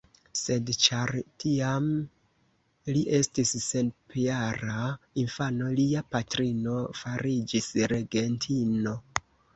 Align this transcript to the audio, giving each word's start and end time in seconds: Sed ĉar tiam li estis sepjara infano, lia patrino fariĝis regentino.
Sed 0.37 0.69
ĉar 0.83 1.11
tiam 1.43 1.89
li 2.95 3.03
estis 3.17 3.51
sepjara 3.65 4.87
infano, 5.25 5.69
lia 5.81 6.03
patrino 6.17 6.75
fariĝis 7.03 7.69
regentino. 7.95 8.97